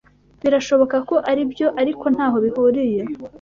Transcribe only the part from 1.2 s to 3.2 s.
aribyo, ariko ntaho bihuriye